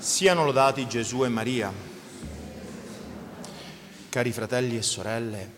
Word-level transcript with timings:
Siano 0.00 0.46
lodati 0.46 0.88
Gesù 0.88 1.24
e 1.24 1.28
Maria. 1.28 1.70
Cari 4.08 4.32
fratelli 4.32 4.78
e 4.78 4.82
sorelle, 4.82 5.50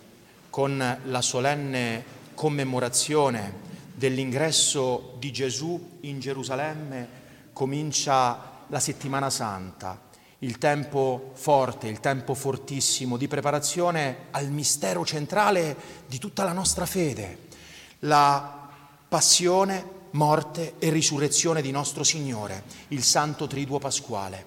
con 0.50 0.98
la 1.04 1.20
solenne 1.20 2.04
commemorazione 2.34 3.54
dell'ingresso 3.94 5.14
di 5.20 5.30
Gesù 5.30 5.98
in 6.00 6.18
Gerusalemme 6.18 7.08
comincia 7.52 8.64
la 8.66 8.80
settimana 8.80 9.30
santa, 9.30 10.00
il 10.40 10.58
tempo 10.58 11.30
forte, 11.34 11.86
il 11.86 12.00
tempo 12.00 12.34
fortissimo 12.34 13.16
di 13.16 13.28
preparazione 13.28 14.24
al 14.32 14.50
mistero 14.50 15.04
centrale 15.04 15.76
di 16.08 16.18
tutta 16.18 16.42
la 16.42 16.52
nostra 16.52 16.84
fede, 16.84 17.46
la 18.00 18.68
passione, 19.08 20.00
morte 20.12 20.74
e 20.78 20.90
risurrezione 20.90 21.62
di 21.62 21.70
nostro 21.70 22.04
Signore, 22.04 22.64
il 22.88 23.02
Santo 23.02 23.46
Triduo 23.46 23.78
Pasquale. 23.78 24.46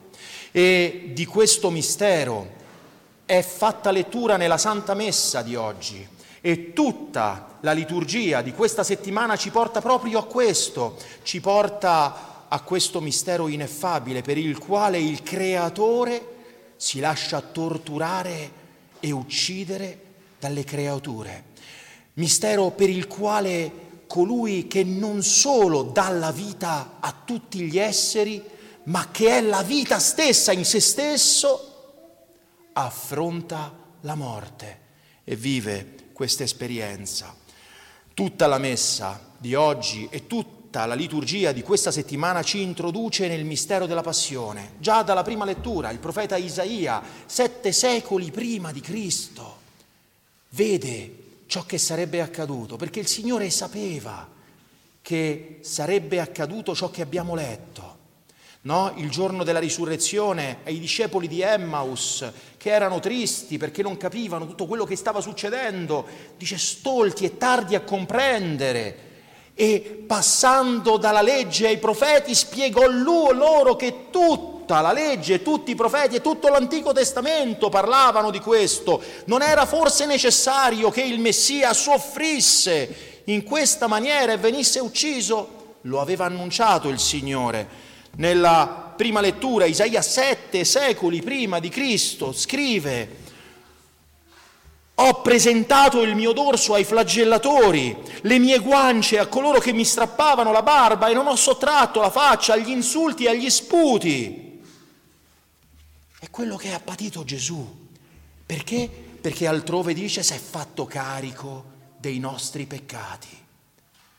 E 0.52 1.12
di 1.14 1.26
questo 1.26 1.70
mistero 1.70 2.64
è 3.26 3.42
fatta 3.42 3.92
lettura 3.92 4.38
nella 4.38 4.58
Santa 4.58 4.94
Messa 4.94 5.42
di 5.42 5.56
oggi 5.56 6.08
e 6.42 6.74
tutta 6.74 7.58
la 7.62 7.72
liturgia 7.72 8.42
di 8.42 8.54
questa 8.54 8.84
settimana 8.84 9.36
ci 9.36 9.50
porta 9.50 9.82
proprio 9.82 10.20
a 10.20 10.26
questo, 10.26 10.98
ci 11.24 11.42
porta 11.42 12.46
a 12.48 12.62
questo 12.62 13.02
mistero 13.02 13.48
ineffabile 13.48 14.22
per 14.22 14.38
il 14.38 14.60
quale 14.60 15.00
il 15.00 15.24
Creatore 15.24 16.34
si 16.76 17.00
lascia 17.00 17.42
torturare 17.42 18.64
e 19.00 19.12
uccidere 19.12 20.00
dalle 20.40 20.64
creature. 20.64 21.44
Mistero 22.14 22.70
per 22.70 22.90
il 22.90 23.08
quale 23.08 23.85
colui 24.08 24.68
che 24.68 24.84
non 24.84 25.24
solo 25.24 25.84
dà 25.84 26.10
la 26.10 26.32
vita 26.32 26.98
a 27.00 27.14
tutti 27.26 27.62
gli 27.62 27.78
esseri, 27.78 28.44
ma 28.84 29.10
che 29.12 29.38
è 29.38 29.42
la 29.42 29.64
vita 29.64 30.00
stessa 30.00 30.52
in 30.52 30.66
se 30.66 30.80
stesso, 30.80 31.72
affronta 32.74 33.74
la 34.02 34.16
morte 34.16 34.80
e 35.24 35.36
vive 35.36 36.10
questa 36.14 36.44
esperienza. 36.44 37.36
Tutta 38.14 38.48
la 38.48 38.58
messa 38.58 39.34
di 39.38 39.56
oggi 39.56 40.08
e 40.10 40.28
tutta 40.28 40.86
la 40.86 40.94
liturgia 40.94 41.52
di 41.52 41.62
questa 41.62 41.92
settimana 41.92 42.44
ci 42.44 42.62
introduce 42.62 43.28
nel 43.28 43.44
mistero 43.44 43.86
della 43.86 44.02
passione. 44.02 44.74
Già 44.80 45.04
dalla 45.04 45.24
prima 45.24 45.46
lettura 45.46 45.92
il 45.92 46.00
profeta 46.00 46.38
Isaia, 46.38 47.02
sette 47.26 47.72
secoli 47.72 48.32
prima 48.32 48.72
di 48.72 48.82
Cristo, 48.82 49.58
vede 50.50 51.24
ciò 51.48 51.66
che 51.66 51.78
sarebbe 51.78 52.22
accaduto, 52.22 52.76
perché 52.76 53.00
il 53.00 53.08
Signore 53.08 53.50
sapeva 53.50 54.28
che 55.02 55.60
sarebbe 55.62 56.20
accaduto 56.20 56.74
ciò 56.74 56.90
che 56.90 57.02
abbiamo 57.02 57.36
letto. 57.36 57.94
No? 58.62 58.92
Il 58.96 59.12
giorno 59.12 59.44
della 59.44 59.60
risurrezione 59.60 60.58
ai 60.64 60.80
discepoli 60.80 61.28
di 61.28 61.42
Emmaus 61.42 62.28
che 62.58 62.72
erano 62.72 63.00
tristi 63.00 63.58
perché 63.60 63.84
non 63.84 63.96
capivano 63.96 64.48
tutto 64.48 64.66
quello 64.66 64.86
che 64.86 64.96
stava 64.96 65.22
succedendo, 65.22 66.08
dice 66.36 66.58
stolti 66.58 67.26
e 67.26 67.38
tardi 67.38 67.76
a 67.76 67.82
comprendere. 67.82 69.15
E 69.58 70.04
passando 70.06 70.98
dalla 70.98 71.22
legge 71.22 71.68
ai 71.68 71.78
profeti 71.78 72.36
spiegò 72.36 72.86
loro 72.88 73.78
che 73.78 74.10
tutta 74.12 74.82
la 74.82 74.92
legge, 74.92 75.42
tutti 75.42 75.72
i 75.72 75.76
profeti 75.76 76.18
e 76.18 76.22
tutto 76.22 76.50
l'Antico 76.50 76.92
Testamento 76.92 77.70
parlavano 77.70 78.32
di 78.32 78.40
questo. 78.40 79.02
Non 79.26 79.42
era 79.42 79.66
forse 79.66 80.06
necessario 80.06 80.90
che 80.90 81.04
il 81.04 81.20
Messia 81.20 81.74
soffrisse 81.74 83.22
in 83.26 83.44
questa 83.44 83.88
maniera 83.88 84.34
e 84.34 84.38
venisse 84.38 84.80
ucciso? 84.80 85.78
Lo 85.82 86.02
aveva 86.02 86.26
annunciato 86.26 86.90
il 86.90 87.00
Signore. 87.00 87.84
Nella 88.18 88.94
prima 88.96 89.22
lettura, 89.22 89.66
Isaia 89.66 90.02
sette 90.02 90.66
secoli 90.66 91.22
prima 91.22 91.60
di 91.60 91.70
Cristo, 91.70 92.34
scrive 92.34 93.24
ho 94.98 95.22
presentato 95.22 96.02
il 96.02 96.16
mio 96.16 96.32
dorso 96.32 96.74
ai 96.74 96.86
flagellatori, 96.86 97.96
le 98.22 98.40
mie 98.40 98.60
guance 98.60 99.20
a 99.20 99.28
coloro 99.28 99.60
che 99.60 99.74
mi 99.74 99.84
strappavano 99.84 100.52
la 100.54 100.64
barba 100.64 101.08
e 101.08 101.14
non 101.14 101.28
ho 101.28 101.36
sottratto 101.36 102.00
la 102.00 102.10
faccia 102.10 102.54
agli 102.54 102.70
insulti 102.70 103.26
e 103.26 103.30
agli 103.30 103.50
sputi. 103.50 104.62
È 106.18 106.30
quello 106.30 106.56
che 106.56 106.74
ha 106.74 106.80
patito 106.80 107.26
Gesù. 107.26 107.88
Perché? 108.46 108.90
Perché 109.20 109.48
altrove 109.48 109.94
dice 109.94 110.24
si 110.24 110.34
è 110.34 110.38
fatto 110.38 110.86
carico 110.86 111.74
dei 111.98 112.20
nostri 112.20 112.66
peccati. 112.66 113.44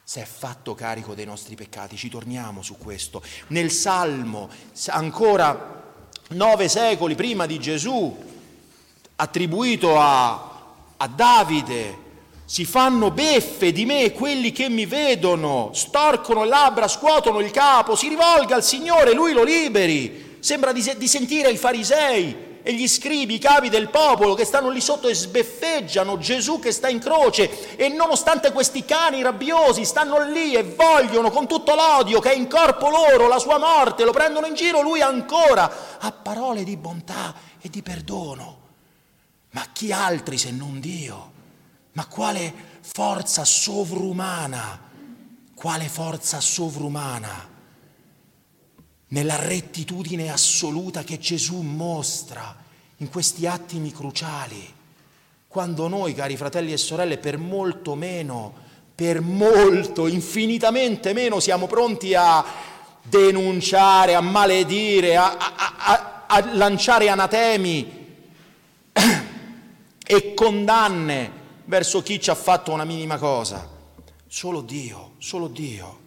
Si 0.04 0.20
è 0.20 0.24
fatto 0.24 0.74
carico 0.74 1.14
dei 1.14 1.24
nostri 1.24 1.56
peccati, 1.56 1.96
ci 1.96 2.10
torniamo 2.10 2.62
su 2.62 2.76
questo. 2.76 3.22
Nel 3.48 3.70
Salmo, 3.70 4.50
ancora 4.88 5.84
nove 6.28 6.68
secoli 6.68 7.14
prima 7.14 7.46
di 7.46 7.58
Gesù, 7.58 8.16
attribuito 9.16 9.98
a, 9.98 10.55
a 10.98 11.06
Davide, 11.08 12.04
si 12.46 12.64
fanno 12.64 13.10
beffe 13.10 13.72
di 13.72 13.84
me 13.84 14.12
quelli 14.12 14.52
che 14.52 14.68
mi 14.68 14.86
vedono, 14.86 15.70
storcono 15.72 16.44
le 16.44 16.48
labbra, 16.48 16.86
scuotono 16.86 17.40
il 17.40 17.50
capo, 17.50 17.96
si 17.96 18.08
rivolga 18.08 18.54
al 18.54 18.62
Signore, 18.64 19.12
Lui 19.12 19.32
lo 19.32 19.42
liberi. 19.42 20.36
Sembra 20.38 20.70
di, 20.70 20.94
di 20.96 21.08
sentire 21.08 21.50
i 21.50 21.56
farisei 21.56 22.44
e 22.62 22.72
gli 22.72 22.86
scribi, 22.86 23.34
i 23.34 23.38
capi 23.38 23.68
del 23.68 23.88
popolo 23.90 24.34
che 24.34 24.44
stanno 24.44 24.70
lì 24.70 24.80
sotto 24.80 25.08
e 25.08 25.14
sbeffeggiano 25.14 26.18
Gesù 26.18 26.60
che 26.60 26.70
sta 26.70 26.88
in 26.88 27.00
croce 27.00 27.76
e 27.76 27.88
nonostante 27.88 28.52
questi 28.52 28.84
cani 28.84 29.22
rabbiosi 29.22 29.84
stanno 29.84 30.22
lì 30.28 30.54
e 30.54 30.62
vogliono 30.62 31.30
con 31.30 31.48
tutto 31.48 31.74
l'odio 31.74 32.20
che 32.20 32.32
è 32.32 32.36
in 32.36 32.48
corpo 32.48 32.88
loro 32.88 33.26
la 33.26 33.38
sua 33.38 33.58
morte, 33.58 34.04
lo 34.04 34.12
prendono 34.12 34.46
in 34.46 34.54
giro, 34.54 34.82
lui 34.82 35.00
ancora 35.00 35.98
ha 35.98 36.12
parole 36.12 36.62
di 36.62 36.76
bontà 36.76 37.34
e 37.60 37.68
di 37.68 37.82
perdono. 37.82 38.65
Ma 39.56 39.66
chi 39.72 39.90
altri 39.90 40.36
se 40.36 40.50
non 40.50 40.80
Dio? 40.80 41.32
Ma 41.92 42.04
quale 42.06 42.52
forza 42.82 43.42
sovrumana? 43.44 44.78
Quale 45.54 45.88
forza 45.88 46.40
sovrumana? 46.40 47.54
nella 49.08 49.36
rettitudine 49.36 50.30
assoluta 50.32 51.04
che 51.04 51.18
Gesù 51.18 51.60
mostra 51.60 52.54
in 52.98 53.08
questi 53.08 53.46
attimi 53.46 53.92
cruciali, 53.92 54.74
quando 55.46 55.86
noi, 55.86 56.12
cari 56.12 56.36
fratelli 56.36 56.72
e 56.72 56.76
sorelle, 56.76 57.18
per 57.18 57.38
molto 57.38 57.94
meno, 57.94 58.52
per 58.94 59.20
molto, 59.20 60.06
infinitamente 60.06 61.12
meno, 61.12 61.38
siamo 61.38 61.66
pronti 61.66 62.14
a 62.14 62.44
denunciare, 63.02 64.14
a 64.14 64.20
maledire, 64.20 65.16
a, 65.16 65.36
a, 65.36 65.74
a, 65.76 66.24
a 66.26 66.54
lanciare 66.54 67.08
anatemi 67.08 67.95
e 70.06 70.34
condanne 70.34 71.44
verso 71.64 72.00
chi 72.02 72.20
ci 72.20 72.30
ha 72.30 72.34
fatto 72.34 72.72
una 72.72 72.84
minima 72.84 73.18
cosa. 73.18 73.68
Solo 74.26 74.60
Dio, 74.60 75.14
solo 75.18 75.48
Dio. 75.48 76.04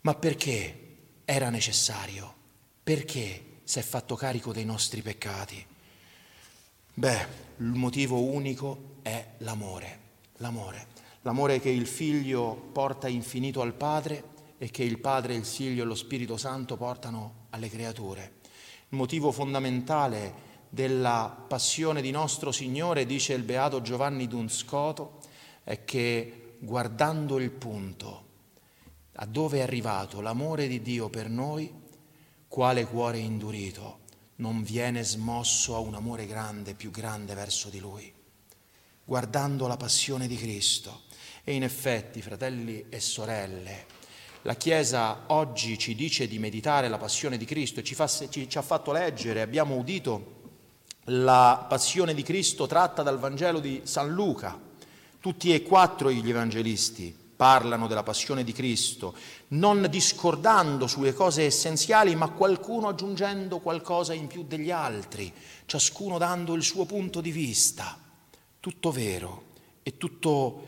Ma 0.00 0.14
perché 0.14 0.96
era 1.24 1.48
necessario? 1.48 2.34
Perché 2.82 3.60
si 3.62 3.78
è 3.78 3.82
fatto 3.82 4.16
carico 4.16 4.52
dei 4.52 4.64
nostri 4.64 5.00
peccati? 5.00 5.64
Beh, 6.94 7.26
il 7.58 7.66
motivo 7.66 8.20
unico 8.20 8.96
è 9.02 9.34
l'amore, 9.38 10.00
l'amore, 10.38 10.86
l'amore 11.22 11.60
che 11.60 11.70
il 11.70 11.86
figlio 11.86 12.54
porta 12.72 13.06
infinito 13.08 13.60
al 13.60 13.74
Padre 13.74 14.30
e 14.58 14.70
che 14.70 14.82
il 14.82 14.98
Padre, 14.98 15.34
il 15.34 15.44
Figlio 15.44 15.82
e 15.82 15.86
lo 15.86 15.94
Spirito 15.94 16.36
Santo 16.36 16.76
portano 16.76 17.46
alle 17.50 17.68
creature. 17.68 18.40
Il 18.88 18.98
motivo 18.98 19.32
fondamentale 19.32 20.50
della 20.74 21.44
passione 21.48 22.00
di 22.00 22.10
nostro 22.10 22.50
Signore, 22.50 23.04
dice 23.04 23.34
il 23.34 23.42
beato 23.42 23.82
Giovanni 23.82 24.26
Dunscoto, 24.26 25.18
è 25.64 25.84
che 25.84 26.54
guardando 26.60 27.38
il 27.38 27.50
punto, 27.50 28.24
a 29.16 29.26
dove 29.26 29.58
è 29.58 29.60
arrivato 29.60 30.22
l'amore 30.22 30.68
di 30.68 30.80
Dio 30.80 31.10
per 31.10 31.28
noi, 31.28 31.70
quale 32.48 32.86
cuore 32.86 33.18
indurito 33.18 33.98
non 34.36 34.62
viene 34.62 35.02
smosso 35.02 35.76
a 35.76 35.78
un 35.78 35.94
amore 35.94 36.24
grande, 36.24 36.72
più 36.72 36.90
grande 36.90 37.34
verso 37.34 37.68
di 37.68 37.78
Lui, 37.78 38.10
guardando 39.04 39.66
la 39.66 39.76
passione 39.76 40.26
di 40.26 40.36
Cristo. 40.36 41.02
E 41.44 41.52
in 41.52 41.64
effetti, 41.64 42.22
fratelli 42.22 42.86
e 42.88 42.98
sorelle, 42.98 43.84
la 44.42 44.54
Chiesa 44.54 45.24
oggi 45.26 45.76
ci 45.76 45.94
dice 45.94 46.26
di 46.26 46.38
meditare 46.38 46.88
la 46.88 46.96
passione 46.96 47.36
di 47.36 47.44
Cristo 47.44 47.80
e 47.80 47.84
ci, 47.84 47.94
fa, 47.94 48.08
ci, 48.08 48.48
ci 48.48 48.56
ha 48.56 48.62
fatto 48.62 48.90
leggere, 48.90 49.42
abbiamo 49.42 49.76
udito 49.76 50.40
la 51.06 51.64
passione 51.68 52.14
di 52.14 52.22
Cristo 52.22 52.66
tratta 52.66 53.02
dal 53.02 53.18
Vangelo 53.18 53.58
di 53.58 53.80
San 53.84 54.10
Luca, 54.10 54.58
tutti 55.20 55.52
e 55.52 55.62
quattro 55.62 56.10
gli 56.10 56.28
evangelisti 56.28 57.20
parlano 57.34 57.88
della 57.88 58.04
passione 58.04 58.44
di 58.44 58.52
Cristo, 58.52 59.16
non 59.48 59.86
discordando 59.90 60.86
sulle 60.86 61.12
cose 61.12 61.42
essenziali, 61.42 62.14
ma 62.14 62.28
qualcuno 62.28 62.86
aggiungendo 62.86 63.58
qualcosa 63.58 64.12
in 64.12 64.28
più 64.28 64.44
degli 64.44 64.70
altri, 64.70 65.32
ciascuno 65.66 66.18
dando 66.18 66.54
il 66.54 66.62
suo 66.62 66.84
punto 66.84 67.20
di 67.20 67.32
vista. 67.32 67.98
Tutto 68.60 68.92
vero 68.92 69.44
e 69.82 69.96
tutto, 69.96 70.66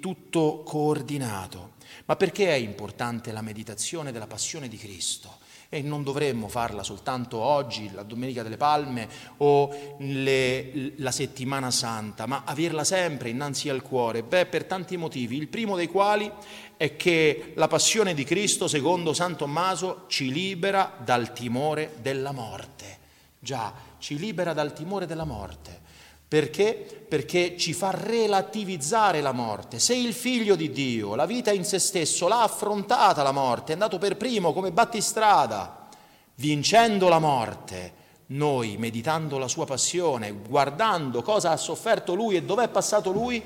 tutto 0.00 0.62
coordinato. 0.64 1.72
Ma 2.06 2.16
perché 2.16 2.48
è 2.48 2.54
importante 2.54 3.30
la 3.30 3.42
meditazione 3.42 4.10
della 4.10 4.26
passione 4.26 4.68
di 4.68 4.78
Cristo? 4.78 5.36
E 5.70 5.82
non 5.82 6.02
dovremmo 6.02 6.48
farla 6.48 6.82
soltanto 6.82 7.38
oggi, 7.38 7.92
la 7.92 8.02
Domenica 8.02 8.42
delle 8.42 8.56
Palme 8.56 9.06
o 9.38 9.96
le, 9.98 10.94
la 10.96 11.10
Settimana 11.10 11.70
Santa, 11.70 12.24
ma 12.24 12.44
averla 12.46 12.84
sempre 12.84 13.28
innanzi 13.28 13.68
al 13.68 13.82
cuore. 13.82 14.22
Beh, 14.22 14.46
per 14.46 14.64
tanti 14.64 14.96
motivi. 14.96 15.36
Il 15.36 15.48
primo 15.48 15.76
dei 15.76 15.88
quali 15.88 16.32
è 16.78 16.96
che 16.96 17.52
la 17.54 17.68
passione 17.68 18.14
di 18.14 18.24
Cristo, 18.24 18.66
secondo 18.66 19.12
San 19.12 19.36
Tommaso, 19.36 20.04
ci 20.06 20.32
libera 20.32 20.94
dal 21.04 21.34
timore 21.34 21.96
della 22.00 22.32
morte. 22.32 22.96
Già, 23.38 23.74
ci 23.98 24.18
libera 24.18 24.54
dal 24.54 24.72
timore 24.72 25.04
della 25.04 25.24
morte. 25.24 25.80
Perché? 26.28 27.06
Perché 27.08 27.56
ci 27.56 27.72
fa 27.72 27.90
relativizzare 27.90 29.22
la 29.22 29.32
morte. 29.32 29.78
Se 29.78 29.94
il 29.94 30.12
figlio 30.12 30.56
di 30.56 30.70
Dio, 30.70 31.14
la 31.14 31.24
vita 31.24 31.52
in 31.52 31.64
se 31.64 31.78
stesso, 31.78 32.28
l'ha 32.28 32.42
affrontata 32.42 33.22
la 33.22 33.32
morte, 33.32 33.70
è 33.70 33.72
andato 33.72 33.96
per 33.96 34.18
primo 34.18 34.52
come 34.52 34.70
battistrada, 34.70 35.88
vincendo 36.34 37.08
la 37.08 37.18
morte, 37.18 37.94
noi, 38.26 38.76
meditando 38.76 39.38
la 39.38 39.48
sua 39.48 39.64
passione, 39.64 40.32
guardando 40.32 41.22
cosa 41.22 41.50
ha 41.50 41.56
sofferto 41.56 42.14
lui 42.14 42.36
e 42.36 42.42
dov'è 42.42 42.68
passato 42.68 43.10
lui, 43.10 43.42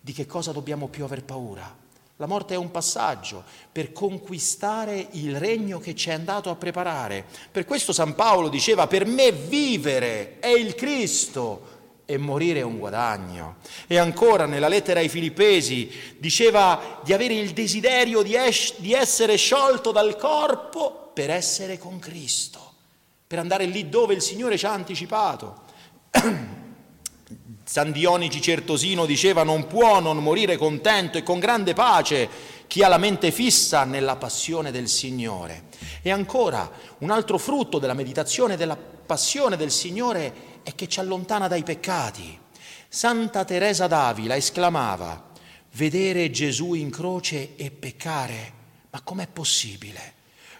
di 0.00 0.12
che 0.12 0.26
cosa 0.26 0.50
dobbiamo 0.50 0.88
più 0.88 1.04
aver 1.04 1.22
paura? 1.22 1.78
La 2.16 2.26
morte 2.26 2.54
è 2.54 2.56
un 2.58 2.72
passaggio 2.72 3.44
per 3.70 3.92
conquistare 3.92 5.06
il 5.12 5.38
regno 5.38 5.78
che 5.78 5.94
ci 5.94 6.10
è 6.10 6.12
andato 6.12 6.50
a 6.50 6.56
preparare. 6.56 7.24
Per 7.50 7.64
questo 7.64 7.92
San 7.92 8.16
Paolo 8.16 8.48
diceva, 8.48 8.88
per 8.88 9.06
me 9.06 9.30
vivere 9.30 10.38
è 10.40 10.48
il 10.48 10.74
Cristo 10.74 11.78
e 12.10 12.18
morire 12.18 12.58
è 12.58 12.64
un 12.64 12.78
guadagno. 12.78 13.56
E 13.86 13.96
ancora 13.96 14.44
nella 14.44 14.66
lettera 14.66 14.98
ai 14.98 15.08
Filippesi 15.08 15.88
diceva 16.18 17.00
di 17.04 17.12
avere 17.12 17.34
il 17.34 17.52
desiderio 17.52 18.22
di, 18.22 18.34
es- 18.34 18.74
di 18.78 18.92
essere 18.92 19.36
sciolto 19.36 19.92
dal 19.92 20.16
corpo 20.16 21.12
per 21.14 21.30
essere 21.30 21.78
con 21.78 22.00
Cristo, 22.00 22.72
per 23.28 23.38
andare 23.38 23.64
lì 23.64 23.88
dove 23.88 24.14
il 24.14 24.22
Signore 24.22 24.58
ci 24.58 24.66
ha 24.66 24.72
anticipato. 24.72 25.62
San 27.62 27.92
Dionigi 27.92 28.40
Certosino 28.40 29.06
diceva 29.06 29.44
non 29.44 29.68
può 29.68 30.00
non 30.00 30.16
morire 30.16 30.56
contento 30.56 31.16
e 31.16 31.22
con 31.22 31.38
grande 31.38 31.74
pace 31.74 32.28
chi 32.66 32.82
ha 32.82 32.88
la 32.88 32.98
mente 32.98 33.30
fissa 33.30 33.84
nella 33.84 34.16
passione 34.16 34.72
del 34.72 34.88
Signore. 34.88 35.68
E 36.02 36.10
ancora 36.10 36.68
un 36.98 37.10
altro 37.10 37.38
frutto 37.38 37.78
della 37.78 37.94
meditazione 37.94 38.56
della 38.56 38.76
passione 38.76 39.56
del 39.56 39.70
Signore 39.70 40.49
è 40.62 40.74
che 40.74 40.88
ci 40.88 41.00
allontana 41.00 41.48
dai 41.48 41.62
peccati. 41.62 42.38
Santa 42.88 43.44
Teresa 43.44 43.86
d'Avila 43.86 44.36
esclamava, 44.36 45.30
vedere 45.72 46.30
Gesù 46.30 46.74
in 46.74 46.90
croce 46.90 47.56
e 47.56 47.70
peccare, 47.70 48.52
ma 48.90 49.00
com'è 49.02 49.28
possibile? 49.28 50.14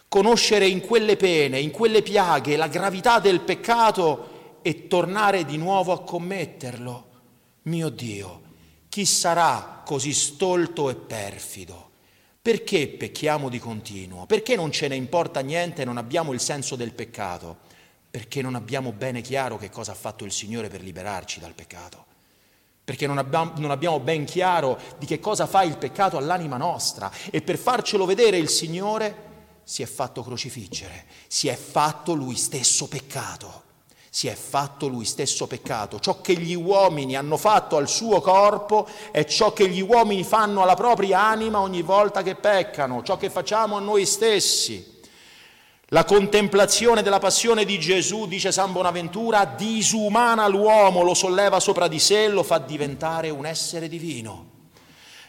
Conoscere 0.09 0.67
in 0.67 0.81
quelle 0.81 1.17
pene, 1.17 1.61
in 1.61 1.71
quelle 1.71 2.03
piaghe 2.03 2.57
la 2.57 2.69
gravità 2.69 3.19
del 3.19 3.41
peccato 3.41 4.59
e 4.63 4.87
tornare 4.87 5.45
di 5.45 5.57
nuovo 5.57 5.93
a 5.93 6.03
commetterlo? 6.03 7.09
Mio 7.63 7.89
Dio, 7.89 8.43
chi 8.89 9.05
sarà 9.05 9.83
così 9.85 10.13
stolto 10.13 10.91
e 10.91 10.95
perfido? 10.95 11.91
Perché 12.43 12.89
pecchiamo 12.89 13.49
di 13.49 13.59
continuo? 13.59 14.27
Perché 14.27 14.57
non 14.57 14.73
ce 14.73 14.89
ne 14.89 14.97
importa 14.97 15.41
niente 15.41 15.83
e 15.83 15.85
non 15.85 15.99
abbiamo 15.99 16.33
il 16.33 16.41
senso 16.41 16.75
del 16.75 16.95
peccato? 16.95 17.59
Perché 18.11 18.43
non 18.43 18.57
abbiamo 18.57 18.93
bene 18.93 19.21
chiaro 19.21 19.57
che 19.57 19.71
cosa 19.71 19.93
ha 19.93 19.95
fatto 19.95 20.25
il 20.25 20.33
Signore 20.33 20.69
per 20.69 20.83
liberarci 20.83 21.39
dal 21.39 21.55
peccato, 21.55 22.05
perché 22.85 23.07
non 23.07 23.19
abbiamo, 23.19 23.53
non 23.57 23.71
abbiamo 23.71 24.01
ben 24.01 24.25
chiaro 24.25 24.79
di 24.99 25.07
che 25.07 25.21
cosa 25.21 25.47
fa 25.47 25.63
il 25.63 25.79
peccato 25.79 26.17
all'anima 26.17 26.57
nostra 26.57 27.11
e 27.31 27.41
per 27.41 27.57
farcelo 27.57 28.05
vedere 28.05 28.37
il 28.37 28.49
Signore 28.49 29.29
si 29.63 29.83
è 29.83 29.87
fatto 29.87 30.25
crocifiggere, 30.25 31.05
si 31.29 31.47
è 31.47 31.55
fatto 31.55 32.15
lui 32.15 32.35
stesso 32.35 32.89
peccato, 32.89 33.63
si 34.11 34.27
è 34.27 34.35
fatto 34.35 34.89
lui 34.89 35.05
stesso 35.05 35.47
peccato. 35.47 36.01
Ciò 36.01 36.21
che 36.21 36.35
gli 36.35 36.55
uomini 36.55 37.15
hanno 37.15 37.37
fatto 37.37 37.77
al 37.77 37.89
suo 37.89 38.21
corpo 38.21 38.89
è 39.13 39.25
ciò 39.25 39.53
che 39.53 39.69
gli 39.69 39.81
uomini 39.81 40.25
fanno 40.25 40.63
alla 40.63 40.75
propria 40.75 41.21
anima 41.21 41.61
ogni 41.61 41.83
volta 41.83 42.23
che 42.23 42.35
peccano, 42.35 43.05
ciò 43.05 43.17
che 43.17 43.31
facciamo 43.31 43.77
a 43.77 43.81
noi 43.81 44.05
stessi. 44.05 44.90
La 45.93 46.05
contemplazione 46.05 47.03
della 47.03 47.19
passione 47.19 47.65
di 47.65 47.81
Gesù, 47.81 48.29
dice 48.29 48.53
San 48.53 48.71
Bonaventura, 48.71 49.45
disumana 49.45 50.47
l'uomo, 50.47 51.03
lo 51.03 51.15
solleva 51.15 51.59
sopra 51.59 51.89
di 51.89 51.99
sé, 51.99 52.29
lo 52.29 52.45
fa 52.45 52.59
diventare 52.59 53.29
un 53.29 53.45
essere 53.45 53.89
divino. 53.89 54.51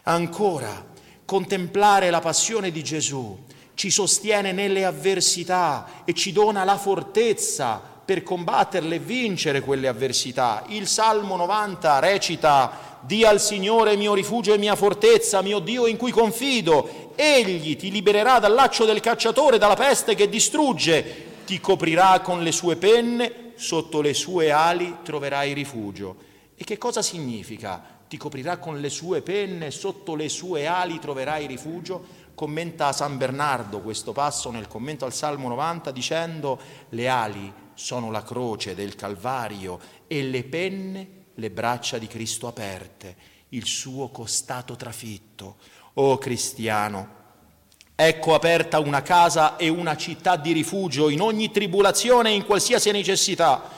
Ancora, 0.04 0.86
contemplare 1.26 2.12
la 2.12 2.20
passione 2.20 2.70
di 2.70 2.84
Gesù 2.84 3.44
ci 3.74 3.90
sostiene 3.90 4.52
nelle 4.52 4.86
avversità 4.86 6.04
e 6.06 6.14
ci 6.14 6.32
dona 6.32 6.64
la 6.64 6.78
fortezza 6.78 7.82
per 8.06 8.22
combatterle 8.22 8.98
e 8.98 9.00
vincere 9.00 9.62
quelle 9.62 9.88
avversità. 9.88 10.64
Il 10.68 10.86
Salmo 10.86 11.38
90 11.38 11.98
recita 11.98 12.91
Dì 13.04 13.26
al 13.26 13.42
Signore 13.42 13.96
mio 13.96 14.14
rifugio 14.14 14.54
e 14.54 14.60
mia 14.60 14.76
fortezza, 14.76 15.42
mio 15.42 15.60
Dio 15.60 15.88
in 15.88 15.98
cui 15.98 16.12
confido. 16.12 17.14
Egli 17.16 17.76
ti 17.76 17.90
libererà 17.90 18.38
dal 18.38 18.54
laccio 18.54 18.86
del 18.86 19.00
cacciatore, 19.00 19.58
dalla 19.58 19.76
peste 19.76 20.14
che 20.14 20.30
distrugge. 20.30 21.30
Ti 21.46 21.60
coprirà 21.60 22.20
con 22.20 22.44
le 22.44 22.52
sue 22.52 22.76
penne, 22.76 23.54
sotto 23.56 24.02
le 24.02 24.14
sue 24.14 24.52
ali 24.52 24.98
troverai 25.04 25.54
rifugio. 25.54 26.16
E 26.56 26.64
che 26.64 26.78
cosa 26.78 27.02
significa? 27.02 27.82
Ti 28.08 28.18
coprirà 28.18 28.58
con 28.58 28.80
le 28.80 28.90
sue 28.90 29.22
penne, 29.22 29.72
sotto 29.72 30.14
le 30.14 30.30
sue 30.30 30.68
ali 30.68 31.00
troverai 31.00 31.48
rifugio? 31.48 32.20
Commenta 32.36 32.92
San 32.94 33.18
Bernardo 33.18 33.82
questo 33.82 34.12
passo 34.12 34.52
nel 34.52 34.68
commento 34.68 35.06
al 35.06 35.14
Salmo 35.14 35.48
90 35.48 35.92
dicendo 35.92 36.60
le 36.90 37.08
ali 37.08 37.52
sono 37.74 38.12
la 38.12 38.24
croce 38.24 38.76
del 38.76 38.96
Calvario 38.96 39.80
e 40.08 40.24
le 40.24 40.44
penne 40.44 41.21
le 41.42 41.50
braccia 41.50 41.98
di 41.98 42.06
Cristo 42.06 42.48
aperte, 42.48 43.16
il 43.50 43.66
suo 43.66 44.10
costato 44.10 44.76
trafitto. 44.76 45.58
O 45.96 46.18
cristiano, 46.20 47.20
ecco 47.96 48.34
aperta 48.34 48.80
una 48.80 49.02
casa 49.02 49.58
e 49.58 49.68
una 49.68 49.98
città 49.98 50.38
di 50.38 50.54
rifugio 50.54 51.10
in 51.10 51.20
ogni 51.20 51.52
tribolazione 51.52 52.30
e 52.30 52.36
in 52.36 52.46
qualsiasi 52.46 52.92
necessità. 52.92 53.70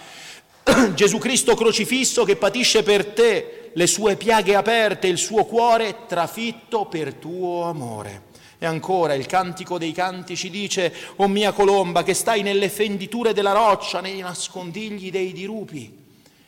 Gesù 0.94 1.18
Cristo 1.18 1.56
crocifisso 1.56 2.24
che 2.24 2.36
patisce 2.36 2.84
per 2.84 3.08
te 3.08 3.72
le 3.74 3.88
sue 3.88 4.16
piaghe 4.16 4.56
aperte, 4.56 5.08
il 5.08 5.18
suo 5.18 5.46
cuore 5.46 6.06
trafitto 6.06 6.86
per 6.86 7.16
tuo 7.16 7.64
amore. 7.64 8.32
E 8.60 8.66
ancora 8.66 9.14
il 9.14 9.26
cantico 9.26 9.78
dei 9.78 9.92
canti 9.92 10.36
ci 10.36 10.50
dice, 10.50 10.94
o 11.16 11.28
mia 11.28 11.52
colomba, 11.52 12.04
che 12.04 12.14
stai 12.14 12.44
nelle 12.44 12.70
fenditure 12.70 13.34
della 13.34 13.52
roccia, 13.52 14.02
nei 14.02 14.20
nascondigli 14.20 15.10
dei 15.10 15.34
dirupi. 15.34 16.03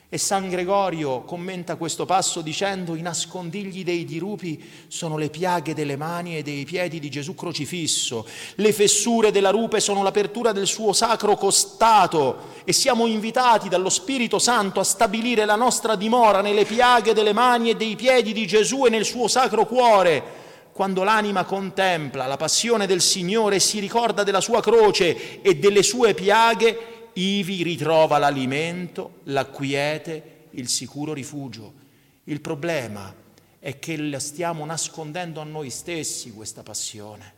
E 0.08 0.20
San 0.20 0.50
Gregorio 0.50 1.22
commenta 1.22 1.78
questo 1.78 2.06
passo 2.06 2.42
dicendo 2.42 2.96
i 2.96 3.02
nascondigli 3.02 3.84
dei 3.84 4.06
dirupi 4.06 4.64
sono 4.88 5.18
le 5.18 5.32
piaghe 5.32 5.74
delle 5.74 5.96
mani 5.96 6.38
e 6.38 6.44
dei 6.44 6.64
piedi 6.64 7.00
di 7.00 7.10
Gesù 7.10 7.34
crocifisso, 7.34 8.24
le 8.56 8.72
fessure 8.72 9.32
della 9.32 9.50
rupe 9.50 9.80
sono 9.80 10.04
l'apertura 10.04 10.52
del 10.52 10.68
suo 10.68 10.94
sacro 10.94 11.36
costato 11.36 12.54
e 12.66 12.72
siamo 12.72 13.08
invitati 13.08 13.68
dallo 13.68 13.90
Spirito 13.90 14.38
Santo 14.38 14.80
a 14.80 14.84
stabilire 14.84 15.44
la 15.44 15.56
nostra 15.56 15.96
dimora 15.96 16.42
nelle 16.42 16.66
piaghe 16.66 17.14
delle 17.14 17.34
mani 17.34 17.72
e 17.72 17.76
dei 17.76 17.96
piedi 17.96 18.32
di 18.32 18.46
Gesù 18.46 18.86
e 18.86 18.92
nel 18.92 19.06
suo 19.06 19.28
sacro 19.28 19.66
cuore. 19.66 20.44
Quando 20.72 21.04
l'anima 21.04 21.46
contempla 21.46 22.28
la 22.28 22.38
passione 22.38 22.86
del 22.86 23.02
Signore 23.02 23.56
e 23.56 23.60
si 23.62 23.80
ricorda 23.80 24.24
della 24.24 24.42
sua 24.42 24.62
croce 24.62 25.42
e 25.42 25.56
delle 25.56 25.82
sue 25.82 26.14
piaghe, 26.14 26.95
ivi 27.16 27.64
ritrova 27.64 28.18
l'alimento, 28.18 29.20
la 29.26 29.46
quiete, 29.46 30.48
il 30.52 30.68
sicuro 30.68 31.14
rifugio. 31.14 31.84
Il 32.26 32.42
problema 32.42 33.14
è 33.60 33.80
che 33.80 33.98
la 33.98 34.20
stiamo 34.20 34.66
nascondendo 34.66 35.42
a 35.42 35.44
noi 35.44 35.70
stessi 35.70 36.32
questa 36.34 36.64
passione. 36.64 37.34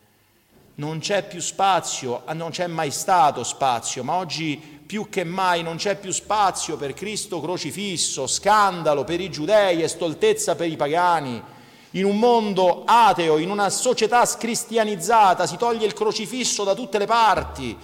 Non 0.75 0.99
c'è 0.99 1.27
più 1.27 1.39
spazio, 1.39 2.21
ah, 2.25 2.33
non 2.33 2.51
c'è 2.51 2.67
mai 2.67 2.91
stato 2.91 3.43
spazio, 3.43 4.03
ma 4.03 4.15
oggi 4.15 4.57
più 4.85 5.09
che 5.09 5.23
mai 5.23 5.63
non 5.63 5.77
c'è 5.77 5.97
più 5.97 6.11
spazio 6.11 6.77
per 6.77 6.93
Cristo 6.93 7.41
crocifisso, 7.41 8.27
scandalo 8.27 9.03
per 9.03 9.19
i 9.19 9.29
giudei 9.29 9.81
e 9.81 9.87
stoltezza 9.87 10.55
per 10.55 10.69
i 10.69 10.75
pagani. 10.75 11.41
In 11.91 12.05
un 12.05 12.19
mondo 12.19 12.83
ateo, 12.85 13.37
in 13.37 13.49
una 13.49 13.69
società 13.69 14.25
scristianizzata, 14.25 15.47
si 15.47 15.57
toglie 15.57 15.85
il 15.85 15.93
crocifisso 15.93 16.63
da 16.63 16.75
tutte 16.75 16.99
le 16.99 17.05
parti 17.05 17.77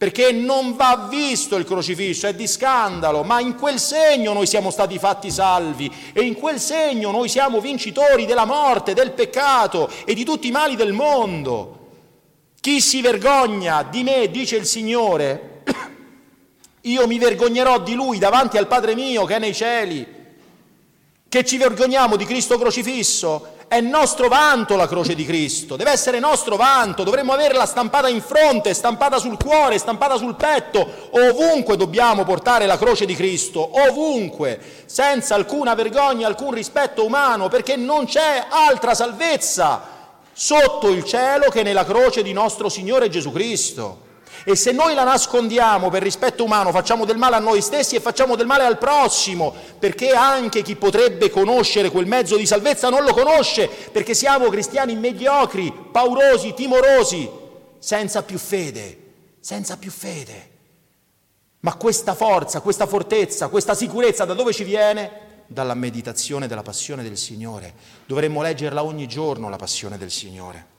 perché 0.00 0.32
non 0.32 0.76
va 0.76 1.08
visto 1.10 1.56
il 1.56 1.66
crocifisso, 1.66 2.26
è 2.26 2.32
di 2.32 2.46
scandalo, 2.46 3.22
ma 3.22 3.38
in 3.38 3.54
quel 3.54 3.78
segno 3.78 4.32
noi 4.32 4.46
siamo 4.46 4.70
stati 4.70 4.98
fatti 4.98 5.30
salvi 5.30 5.92
e 6.14 6.22
in 6.22 6.36
quel 6.36 6.58
segno 6.58 7.10
noi 7.10 7.28
siamo 7.28 7.60
vincitori 7.60 8.24
della 8.24 8.46
morte, 8.46 8.94
del 8.94 9.12
peccato 9.12 9.90
e 10.06 10.14
di 10.14 10.24
tutti 10.24 10.46
i 10.46 10.52
mali 10.52 10.74
del 10.74 10.94
mondo. 10.94 11.88
Chi 12.62 12.80
si 12.80 13.02
vergogna 13.02 13.82
di 13.82 14.02
me, 14.02 14.30
dice 14.30 14.56
il 14.56 14.64
Signore, 14.64 15.64
io 16.80 17.06
mi 17.06 17.18
vergognerò 17.18 17.78
di 17.80 17.92
lui 17.92 18.16
davanti 18.16 18.56
al 18.56 18.68
Padre 18.68 18.94
mio 18.94 19.26
che 19.26 19.36
è 19.36 19.38
nei 19.38 19.54
cieli. 19.54 20.06
Che 21.28 21.44
ci 21.44 21.58
vergogniamo 21.58 22.16
di 22.16 22.24
Cristo 22.24 22.56
crocifisso? 22.56 23.58
È 23.70 23.80
nostro 23.80 24.26
vanto 24.26 24.74
la 24.74 24.88
croce 24.88 25.14
di 25.14 25.24
Cristo, 25.24 25.76
deve 25.76 25.92
essere 25.92 26.18
nostro 26.18 26.56
vanto, 26.56 27.04
dovremmo 27.04 27.34
averla 27.34 27.66
stampata 27.66 28.08
in 28.08 28.20
fronte, 28.20 28.74
stampata 28.74 29.18
sul 29.18 29.36
cuore, 29.36 29.78
stampata 29.78 30.16
sul 30.16 30.34
petto, 30.34 31.08
ovunque 31.10 31.76
dobbiamo 31.76 32.24
portare 32.24 32.66
la 32.66 32.76
croce 32.76 33.06
di 33.06 33.14
Cristo, 33.14 33.60
ovunque, 33.86 34.58
senza 34.86 35.36
alcuna 35.36 35.76
vergogna, 35.76 36.26
alcun 36.26 36.50
rispetto 36.50 37.06
umano, 37.06 37.46
perché 37.46 37.76
non 37.76 38.06
c'è 38.06 38.44
altra 38.48 38.92
salvezza 38.92 39.80
sotto 40.32 40.88
il 40.88 41.04
cielo 41.04 41.48
che 41.48 41.62
nella 41.62 41.84
croce 41.84 42.24
di 42.24 42.32
nostro 42.32 42.68
Signore 42.68 43.08
Gesù 43.08 43.30
Cristo. 43.30 44.08
E 44.44 44.56
se 44.56 44.72
noi 44.72 44.94
la 44.94 45.04
nascondiamo 45.04 45.90
per 45.90 46.02
rispetto 46.02 46.44
umano, 46.44 46.70
facciamo 46.70 47.04
del 47.04 47.18
male 47.18 47.36
a 47.36 47.40
noi 47.40 47.60
stessi 47.60 47.96
e 47.96 48.00
facciamo 48.00 48.36
del 48.36 48.46
male 48.46 48.64
al 48.64 48.78
prossimo, 48.78 49.54
perché 49.78 50.12
anche 50.12 50.62
chi 50.62 50.76
potrebbe 50.76 51.28
conoscere 51.30 51.90
quel 51.90 52.06
mezzo 52.06 52.36
di 52.36 52.46
salvezza 52.46 52.88
non 52.88 53.04
lo 53.04 53.12
conosce, 53.12 53.68
perché 53.68 54.14
siamo 54.14 54.48
cristiani 54.48 54.96
mediocri, 54.96 55.72
paurosi, 55.92 56.54
timorosi, 56.54 57.28
senza 57.78 58.22
più 58.22 58.38
fede, 58.38 58.98
senza 59.40 59.76
più 59.76 59.90
fede. 59.90 60.48
Ma 61.60 61.74
questa 61.74 62.14
forza, 62.14 62.62
questa 62.62 62.86
fortezza, 62.86 63.48
questa 63.48 63.74
sicurezza 63.74 64.24
da 64.24 64.32
dove 64.32 64.54
ci 64.54 64.64
viene? 64.64 65.28
Dalla 65.46 65.74
meditazione 65.74 66.46
della 66.46 66.62
passione 66.62 67.02
del 67.02 67.18
Signore. 67.18 67.74
Dovremmo 68.06 68.40
leggerla 68.40 68.82
ogni 68.82 69.06
giorno, 69.06 69.50
la 69.50 69.56
passione 69.56 69.98
del 69.98 70.10
Signore 70.10 70.69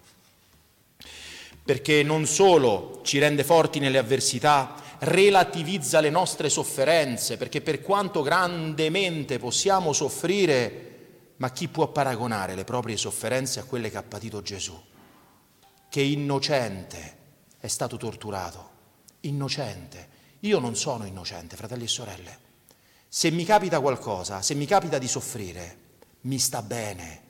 perché 1.63 2.03
non 2.03 2.25
solo 2.25 3.01
ci 3.03 3.19
rende 3.19 3.43
forti 3.43 3.79
nelle 3.79 3.97
avversità, 3.97 4.75
relativizza 4.99 5.99
le 5.99 6.09
nostre 6.09 6.49
sofferenze, 6.49 7.37
perché 7.37 7.61
per 7.61 7.81
quanto 7.81 8.21
grandemente 8.21 9.39
possiamo 9.39 9.93
soffrire, 9.93 10.89
ma 11.37 11.51
chi 11.51 11.67
può 11.67 11.87
paragonare 11.87 12.55
le 12.55 12.63
proprie 12.63 12.97
sofferenze 12.97 13.59
a 13.59 13.63
quelle 13.63 13.89
che 13.89 13.97
ha 13.97 14.03
patito 14.03 14.41
Gesù, 14.41 14.79
che 15.89 16.01
innocente 16.01 17.17
è 17.59 17.67
stato 17.67 17.97
torturato, 17.97 18.69
innocente. 19.21 20.19
Io 20.41 20.59
non 20.59 20.75
sono 20.75 21.05
innocente, 21.05 21.55
fratelli 21.55 21.83
e 21.83 21.87
sorelle. 21.87 22.39
Se 23.07 23.29
mi 23.29 23.43
capita 23.43 23.79
qualcosa, 23.79 24.41
se 24.41 24.55
mi 24.55 24.65
capita 24.65 24.97
di 24.97 25.07
soffrire, 25.07 25.77
mi 26.21 26.39
sta 26.39 26.61
bene, 26.61 27.21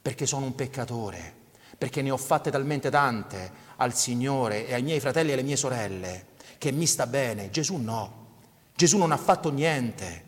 perché 0.00 0.26
sono 0.26 0.46
un 0.46 0.54
peccatore, 0.54 1.34
perché 1.78 2.02
ne 2.02 2.10
ho 2.10 2.16
fatte 2.16 2.50
talmente 2.50 2.90
tante, 2.90 3.66
al 3.76 3.94
Signore 3.94 4.66
e 4.66 4.74
ai 4.74 4.82
miei 4.82 4.98
fratelli 4.98 5.30
e 5.30 5.34
alle 5.34 5.42
mie 5.42 5.56
sorelle 5.56 6.26
che 6.58 6.72
mi 6.72 6.86
sta 6.86 7.06
bene. 7.06 7.50
Gesù 7.50 7.76
no. 7.76 8.26
Gesù 8.74 8.98
non 8.98 9.12
ha 9.12 9.16
fatto 9.16 9.50
niente. 9.50 10.24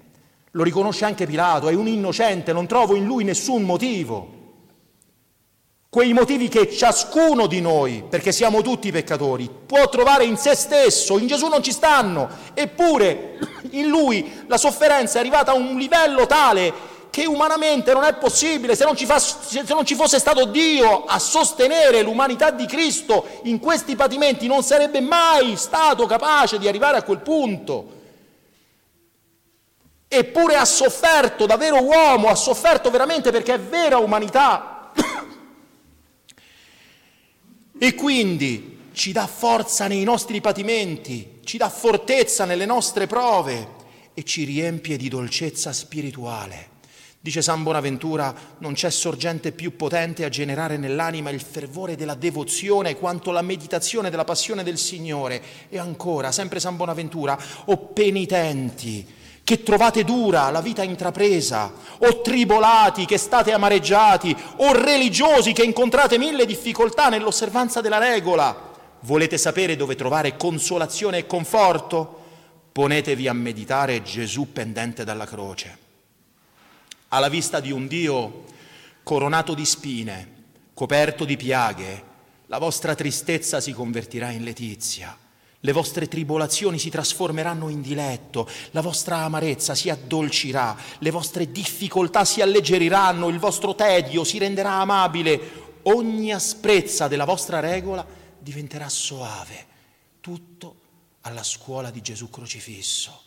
Lo 0.52 0.62
riconosce 0.62 1.04
anche 1.04 1.26
Pilato, 1.26 1.69
è 1.69 1.75
un 1.75 1.88
innocente, 1.88 2.52
non 2.52 2.66
trovo 2.66 2.95
in 2.95 3.04
lui 3.04 3.25
nessun 3.25 3.62
motivo. 3.62 4.38
Quei 5.88 6.12
motivi 6.12 6.49
che 6.49 6.71
ciascuno 6.71 7.49
di 7.49 7.61
noi, 7.61 8.04
perché 8.09 8.30
siamo 8.30 8.62
tutti 8.62 8.92
peccatori, 8.92 9.50
può 9.66 9.88
trovare 9.88 10.25
in 10.25 10.37
se 10.37 10.54
stesso, 10.54 11.19
in 11.19 11.26
Gesù 11.26 11.49
non 11.49 11.64
ci 11.64 11.73
stanno, 11.73 12.28
eppure 12.54 13.38
in 13.71 13.88
lui 13.88 14.45
la 14.47 14.57
sofferenza 14.57 15.16
è 15.16 15.21
arrivata 15.21 15.50
a 15.50 15.57
un 15.57 15.76
livello 15.76 16.26
tale 16.26 16.73
che 17.11 17.26
umanamente 17.26 17.93
non 17.93 18.05
è 18.05 18.14
possibile, 18.14 18.76
se 18.76 18.85
non, 18.85 18.97
fa, 18.97 19.19
se 19.19 19.64
non, 19.69 19.85
ci 19.85 19.97
fosse 19.97 20.19
stato 20.19 20.45
Dio 20.47 21.05
a 21.05 21.19
sostenere 21.19 22.02
l'umanità 22.02 22.50
di 22.50 22.67
Cristo 22.67 23.40
in 23.45 23.59
questi 23.59 23.97
patimenti, 23.97 24.47
non 24.47 24.62
sarebbe 24.62 25.00
mai 25.00 25.57
stato 25.57 26.07
capace 26.07 26.59
di 26.59 26.69
arrivare 26.69 26.97
a 26.97 27.02
quel 27.02 27.19
punto. 27.19 27.99
Eppure 30.07 30.57
ha 30.57 30.64
sofferto, 30.64 31.47
da 31.47 31.57
vero 31.57 31.83
uomo, 31.83 32.29
ha 32.29 32.35
sofferto 32.35 32.90
veramente 32.90 33.31
perché 33.31 33.55
è 33.55 33.61
vera 33.61 33.99
umanità. 33.99 34.93
e 37.79 37.95
quindi 37.95 38.79
ci 38.93 39.12
dà 39.12 39.26
forza 39.26 39.87
nei 39.87 40.05
nostri 40.05 40.40
patimenti, 40.40 41.40
ci 41.45 41.57
dà 41.57 41.69
fortezza 41.69 42.45
nelle 42.45 42.67
nostre 42.67 43.07
prove 43.07 43.79
e 44.14 44.25
ci 44.25 44.45
riempie 44.45 44.97
di 44.97 45.09
dolcezza 45.09 45.73
spirituale. 45.73 46.70
Dice 47.23 47.43
San 47.43 47.62
Bonaventura, 47.62 48.35
non 48.61 48.73
c'è 48.73 48.89
sorgente 48.89 49.53
più 49.53 49.77
potente 49.77 50.25
a 50.25 50.31
generare 50.31 50.79
nell'anima 50.79 51.29
il 51.29 51.43
fervore 51.43 51.95
della 51.95 52.15
devozione 52.15 52.97
quanto 52.97 53.31
la 53.31 53.43
meditazione 53.43 54.09
della 54.09 54.25
passione 54.25 54.62
del 54.62 54.79
Signore. 54.79 55.43
E 55.69 55.79
ancora, 55.79 56.33
sempre 56.33 56.61
San 56.61 56.79
Bonaventura, 56.79 57.39
o 57.67 57.77
penitenti 57.77 59.07
che 59.45 59.62
trovate 59.62 60.03
dura 60.03 60.49
la 60.49 60.62
vita 60.62 60.83
intrapresa, 60.83 61.71
o 61.99 62.23
tribolati 62.23 63.05
che 63.05 63.19
state 63.19 63.53
amareggiati, 63.53 64.35
o 64.57 64.73
religiosi 64.73 65.53
che 65.53 65.62
incontrate 65.62 66.17
mille 66.17 66.47
difficoltà 66.47 67.11
nell'osservanza 67.11 67.83
della 67.83 67.99
regola. 67.99 68.71
Volete 69.00 69.37
sapere 69.37 69.77
dove 69.77 69.95
trovare 69.95 70.39
consolazione 70.39 71.19
e 71.19 71.27
conforto? 71.27 72.19
Ponetevi 72.73 73.29
a 73.29 73.35
meditare 73.35 74.03
Gesù 74.03 74.55
pendente 74.55 75.05
dalla 75.05 75.27
croce 75.27 75.89
alla 77.12 77.29
vista 77.29 77.61
di 77.61 77.71
un 77.71 77.87
Dio 77.87 78.45
coronato 79.02 79.55
di 79.55 79.64
spine, 79.64 80.38
coperto 80.75 81.25
di 81.25 81.37
piaghe, 81.37 82.09
la 82.47 82.59
vostra 82.59 82.95
tristezza 82.95 83.61
si 83.61 83.73
convertirà 83.73 84.31
in 84.31 84.43
letizia, 84.43 85.17
le 85.62 85.73
vostre 85.73 86.09
tribolazioni 86.09 86.79
si 86.79 86.88
trasformeranno 86.88 87.69
in 87.69 87.83
diletto, 87.83 88.49
la 88.71 88.81
vostra 88.81 89.19
amarezza 89.19 89.75
si 89.75 89.90
addolcirà, 89.90 90.76
le 90.99 91.11
vostre 91.11 91.50
difficoltà 91.50 92.25
si 92.25 92.40
alleggeriranno, 92.40 93.29
il 93.29 93.38
vostro 93.38 93.75
tedio 93.75 94.25
si 94.25 94.38
renderà 94.38 94.73
amabile, 94.75 95.79
ogni 95.83 96.33
asprezza 96.33 97.09
della 97.09 97.25
vostra 97.25 97.61
regola 97.61 98.07
diventerà 98.38 98.88
soave, 98.88 99.67
tutto 100.21 100.76
alla 101.23 101.43
scuola 101.43 101.90
di 101.90 102.00
Gesù 102.00 102.31
crocifisso, 102.31 103.23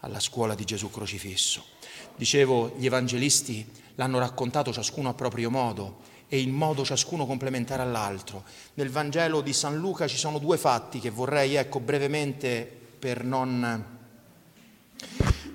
alla 0.00 0.20
scuola 0.20 0.54
di 0.54 0.64
Gesù 0.64 0.90
crocifisso. 0.90 1.75
Dicevo, 2.16 2.74
gli 2.76 2.86
evangelisti 2.86 3.66
l'hanno 3.96 4.18
raccontato 4.18 4.72
ciascuno 4.72 5.10
a 5.10 5.14
proprio 5.14 5.50
modo 5.50 6.14
e 6.28 6.40
in 6.40 6.50
modo 6.50 6.84
ciascuno 6.84 7.26
complementare 7.26 7.82
all'altro. 7.82 8.44
Nel 8.74 8.90
Vangelo 8.90 9.40
di 9.40 9.52
San 9.52 9.76
Luca 9.76 10.06
ci 10.06 10.16
sono 10.16 10.38
due 10.38 10.56
fatti 10.56 10.98
che 10.98 11.10
vorrei, 11.10 11.54
ecco, 11.54 11.80
brevemente, 11.80 12.68
per 12.98 13.22
non, 13.22 13.84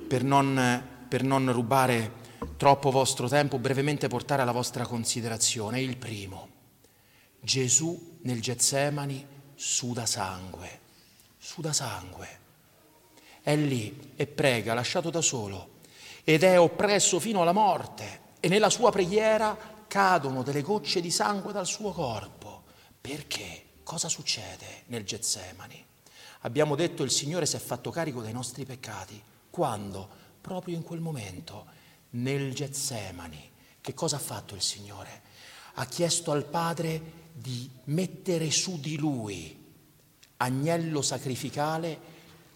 per 0.07 0.23
non, 0.23 0.83
per 1.07 1.23
non 1.23 1.51
rubare 1.51 2.19
troppo 2.57 2.91
vostro 2.91 3.27
tempo, 3.27 3.59
brevemente 3.59 4.07
portare 4.07 4.43
alla 4.43 4.51
vostra 4.51 4.85
considerazione. 4.85 5.81
Il 5.81 5.97
primo, 5.97 6.47
Gesù 7.39 8.19
nel 8.21 8.41
Getsemani 8.41 9.25
suda 9.55 10.05
sangue, 10.05 10.79
suda 11.37 11.73
sangue. 11.73 12.39
È 13.41 13.55
lì 13.55 14.13
e 14.15 14.27
prega, 14.27 14.75
lasciato 14.75 15.09
da 15.09 15.21
solo 15.21 15.79
ed 16.23 16.43
è 16.43 16.59
oppresso 16.59 17.19
fino 17.19 17.41
alla 17.41 17.51
morte 17.51 18.29
e 18.39 18.47
nella 18.47 18.69
sua 18.69 18.91
preghiera 18.91 19.57
cadono 19.87 20.43
delle 20.43 20.61
gocce 20.61 21.01
di 21.01 21.11
sangue 21.11 21.51
dal 21.51 21.65
suo 21.65 21.91
corpo. 21.91 22.63
Perché? 22.99 23.65
Cosa 23.83 24.07
succede 24.07 24.83
nel 24.87 25.03
Getsemani? 25.03 25.85
Abbiamo 26.41 26.75
detto 26.75 27.03
il 27.03 27.11
Signore 27.11 27.45
si 27.45 27.55
è 27.55 27.59
fatto 27.59 27.91
carico 27.91 28.21
dei 28.21 28.31
nostri 28.31 28.65
peccati. 28.65 29.21
Quando? 29.49 30.07
Proprio 30.39 30.75
in 30.75 30.83
quel 30.83 31.01
momento, 31.01 31.65
nel 32.11 32.53
Getsemani. 32.53 33.49
Che 33.81 33.93
cosa 33.93 34.15
ha 34.15 34.19
fatto 34.19 34.55
il 34.55 34.61
Signore? 34.61 35.21
Ha 35.75 35.85
chiesto 35.85 36.31
al 36.31 36.45
Padre 36.45 37.19
di 37.33 37.69
mettere 37.85 38.49
su 38.51 38.79
di 38.79 38.97
lui, 38.97 39.73
agnello 40.37 41.01
sacrificale, 41.01 41.99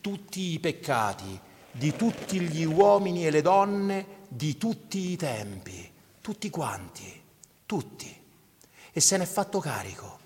tutti 0.02 0.54
i 0.54 0.60
peccati 0.60 1.40
di 1.78 1.94
tutti 1.96 2.40
gli 2.40 2.64
uomini 2.64 3.28
e 3.28 3.32
le 3.32 3.42
donne 3.42 4.06
di 4.30 4.58
tutti 4.58 5.12
i 5.12 5.18
tempi, 5.18 5.92
tutti 6.22 6.50
quanti, 6.50 7.22
tutti. 7.66 8.24
E 8.94 9.00
se 9.02 9.18
n'è 9.18 9.26
fatto 9.26 9.60
carico, 9.60 10.20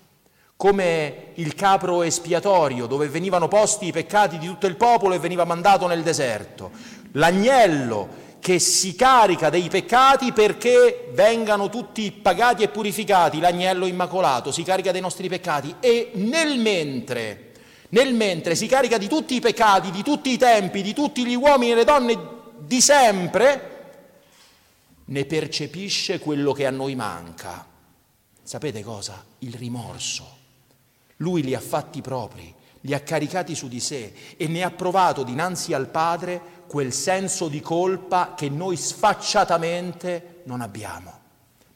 come 0.56 1.32
il 1.34 1.54
capro 1.56 2.02
espiatorio 2.02 2.86
dove 2.86 3.08
venivano 3.08 3.48
posti 3.48 3.86
i 3.86 3.92
peccati 3.92 4.38
di 4.38 4.46
tutto 4.46 4.68
il 4.68 4.76
popolo 4.76 5.14
e 5.14 5.18
veniva 5.18 5.44
mandato 5.44 5.88
nel 5.88 6.04
deserto, 6.04 6.70
l'agnello 7.12 8.28
che 8.38 8.60
si 8.60 8.94
carica 8.94 9.50
dei 9.50 9.68
peccati 9.68 10.32
perché 10.32 11.10
vengano 11.12 11.68
tutti 11.68 12.12
pagati 12.12 12.62
e 12.62 12.68
purificati, 12.68 13.40
l'agnello 13.40 13.86
immacolato 13.86 14.52
si 14.52 14.62
carica 14.62 14.92
dei 14.92 15.00
nostri 15.00 15.28
peccati 15.28 15.74
e 15.80 16.12
nel 16.14 16.60
mentre 16.60 17.49
nel 17.90 18.14
mentre 18.14 18.54
si 18.54 18.66
carica 18.66 18.98
di 18.98 19.08
tutti 19.08 19.34
i 19.34 19.40
peccati, 19.40 19.90
di 19.90 20.02
tutti 20.02 20.30
i 20.30 20.38
tempi, 20.38 20.82
di 20.82 20.92
tutti 20.92 21.24
gli 21.24 21.34
uomini 21.34 21.72
e 21.72 21.74
le 21.76 21.84
donne 21.84 22.18
di 22.58 22.80
sempre, 22.80 23.68
ne 25.04 25.24
percepisce 25.24 26.18
quello 26.18 26.52
che 26.52 26.66
a 26.66 26.70
noi 26.70 26.94
manca. 26.94 27.66
Sapete 28.42 28.82
cosa? 28.82 29.24
Il 29.40 29.54
rimorso. 29.54 30.38
Lui 31.16 31.42
li 31.42 31.54
ha 31.54 31.60
fatti 31.60 32.00
propri, 32.00 32.52
li 32.82 32.94
ha 32.94 33.00
caricati 33.00 33.54
su 33.54 33.68
di 33.68 33.80
sé 33.80 34.12
e 34.36 34.48
ne 34.48 34.62
ha 34.62 34.70
provato 34.70 35.22
dinanzi 35.22 35.72
al 35.74 35.88
Padre 35.88 36.58
quel 36.66 36.92
senso 36.92 37.48
di 37.48 37.60
colpa 37.60 38.34
che 38.36 38.48
noi 38.48 38.76
sfacciatamente 38.76 40.42
non 40.44 40.60
abbiamo 40.60 41.18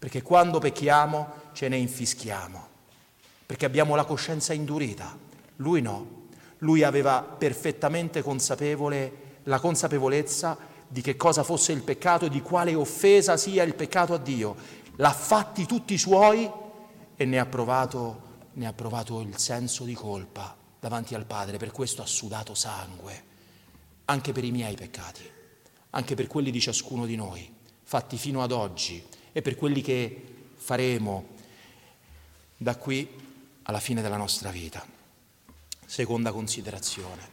perché 0.05 0.21
quando 0.21 0.59
pecchiamo 0.59 1.33
ce 1.55 1.67
ne 1.67 1.79
infischiamo, 1.79 2.69
perché 3.47 3.65
abbiamo 3.65 3.95
la 3.95 4.05
coscienza 4.05 4.53
indurita. 4.53 5.17
Lui 5.57 5.81
no, 5.81 6.23
lui 6.59 6.83
aveva 6.83 7.23
perfettamente 7.23 8.23
consapevole 8.23 9.23
la 9.45 9.61
consapevolezza 9.61 10.57
di 10.89 11.01
che 11.01 11.17
cosa 11.17 11.43
fosse 11.43 11.73
il 11.73 11.83
peccato 11.83 12.27
e 12.27 12.31
di 12.31 12.41
quale 12.41 12.75
offesa 12.75 13.37
sia 13.37 13.63
il 13.63 13.75
peccato 13.75 14.15
a 14.15 14.19
Dio. 14.19 14.57
L'ha 14.97 15.13
fatti 15.13 15.67
tutti 15.67 15.95
i 15.95 15.99
suoi 15.99 16.51
e 17.17 17.25
ne 17.25 17.39
ha 17.39 17.47
provato, 17.47 18.21
ne 18.55 18.67
ha 18.67 18.73
provato 18.73 19.21
il 19.21 19.37
senso 19.39 19.85
di 19.85 19.95
colpa 19.95 20.57
davanti 20.79 21.15
al 21.15 21.27
Padre, 21.27 21.57
per 21.57 21.73
questo 21.73 22.03
ha 22.03 22.07
sudato 22.07 22.55
sangue, 22.55 23.25
anche 24.07 24.33
per 24.33 24.45
i 24.45 24.51
miei 24.51 24.75
peccati, 24.75 25.23
anche 25.91 26.15
per 26.15 26.27
quelli 26.27 26.51
di 26.51 26.61
ciascuno 26.61 27.07
di 27.07 27.17
noi, 27.17 27.53
fatti 27.83 28.17
fino 28.17 28.43
ad 28.43 28.53
oggi 28.53 29.03
e 29.33 29.43
per 29.43 29.57
quelli 29.57 29.81
che 29.81 30.23
faremo 30.55 31.27
da 32.57 32.77
qui 32.77 33.09
alla 33.63 33.81
fine 33.81 34.03
della 34.03 34.17
nostra 34.17 34.51
vita. 34.51 34.94
Seconda 35.87 36.33
considerazione. 36.33 37.33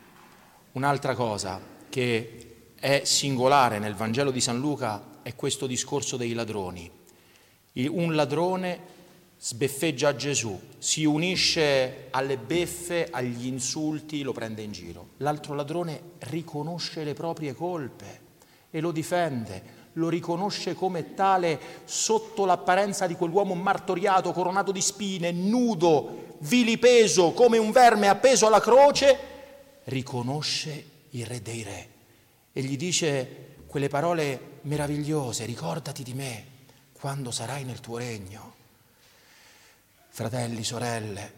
Un'altra 0.73 1.15
cosa 1.15 1.59
che 1.89 2.73
è 2.75 3.01
singolare 3.03 3.79
nel 3.79 3.95
Vangelo 3.95 4.31
di 4.31 4.41
San 4.41 4.59
Luca 4.59 5.19
è 5.21 5.35
questo 5.35 5.67
discorso 5.67 6.17
dei 6.17 6.33
ladroni. 6.33 6.89
Un 7.73 8.15
ladrone 8.15 8.99
sbeffeggia 9.37 10.15
Gesù, 10.15 10.59
si 10.77 11.03
unisce 11.03 12.07
alle 12.11 12.37
beffe, 12.37 13.07
agli 13.09 13.47
insulti, 13.47 14.21
lo 14.21 14.33
prende 14.33 14.61
in 14.61 14.71
giro. 14.71 15.09
L'altro 15.17 15.55
ladrone 15.55 16.01
riconosce 16.19 17.03
le 17.03 17.13
proprie 17.13 17.53
colpe 17.53 18.19
e 18.69 18.79
lo 18.81 18.91
difende, 18.91 19.79
lo 19.93 20.09
riconosce 20.09 20.73
come 20.73 21.13
tale 21.13 21.59
sotto 21.85 22.45
l'apparenza 22.45 23.07
di 23.07 23.15
quell'uomo 23.15 23.55
martoriato, 23.55 24.31
coronato 24.31 24.71
di 24.71 24.81
spine, 24.81 25.31
nudo, 25.31 26.30
vilipeso, 26.41 27.31
come 27.31 27.57
un 27.57 27.71
verme 27.71 28.07
appeso 28.07 28.47
alla 28.47 28.61
croce, 28.61 29.17
riconosce 29.85 30.85
il 31.11 31.25
Re 31.25 31.41
dei 31.41 31.63
Re 31.63 31.89
e 32.53 32.61
gli 32.61 32.77
dice 32.77 33.55
quelle 33.67 33.87
parole 33.87 34.59
meravigliose, 34.61 35.45
ricordati 35.45 36.03
di 36.03 36.13
me 36.13 36.45
quando 36.93 37.31
sarai 37.31 37.63
nel 37.63 37.79
tuo 37.79 37.97
regno. 37.97 38.55
Fratelli, 40.09 40.63
sorelle, 40.63 41.33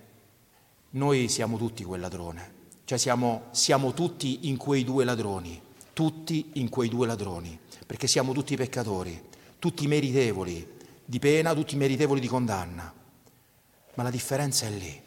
noi 0.91 1.29
siamo 1.29 1.57
tutti 1.57 1.83
quel 1.83 2.01
ladrone, 2.01 2.53
cioè 2.85 2.97
siamo, 2.97 3.43
siamo 3.51 3.93
tutti 3.93 4.47
in 4.47 4.57
quei 4.57 4.83
due 4.83 5.05
ladroni, 5.05 5.61
tutti 5.93 6.51
in 6.53 6.69
quei 6.69 6.89
due 6.89 7.05
ladroni, 7.05 7.57
perché 7.85 8.07
siamo 8.07 8.33
tutti 8.33 8.55
peccatori, 8.55 9.21
tutti 9.59 9.85
meritevoli 9.85 10.67
di 11.05 11.19
pena, 11.19 11.53
tutti 11.53 11.75
meritevoli 11.75 12.19
di 12.19 12.27
condanna. 12.27 13.01
Ma 13.95 14.03
la 14.03 14.09
differenza 14.09 14.65
è 14.65 14.69
lì, 14.69 15.01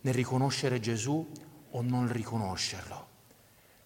nel 0.00 0.14
riconoscere 0.14 0.80
Gesù 0.80 1.26
o 1.70 1.82
non 1.82 2.10
riconoscerlo, 2.10 3.06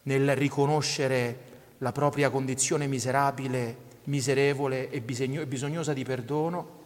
nel 0.04 0.34
riconoscere 0.36 1.50
la 1.78 1.92
propria 1.92 2.30
condizione 2.30 2.86
miserabile, 2.86 3.90
miserevole 4.04 4.90
e 4.90 5.00
bisognosa 5.00 5.92
di 5.92 6.04
perdono 6.04 6.80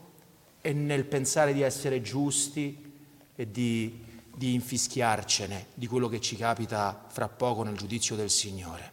e 0.61 0.73
nel 0.73 1.05
pensare 1.05 1.53
di 1.53 1.63
essere 1.63 2.03
giusti 2.03 2.93
e 3.35 3.51
di, 3.51 4.03
di 4.35 4.55
infischiarcene 4.55 5.67
di 5.75 5.87
quello 5.87 6.09
che 6.09 6.21
ci 6.21 6.37
capita 6.37 7.05
fra 7.09 7.29
poco 7.29 7.63
nel 7.63 7.77
giudizio 7.77 8.17
del 8.17 8.31
Signore. 8.31 8.93